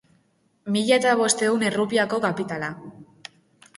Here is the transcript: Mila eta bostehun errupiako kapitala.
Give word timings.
Mila 0.75 0.95
eta 1.01 1.11
bostehun 1.21 1.67
errupiako 1.67 2.21
kapitala. 2.27 2.71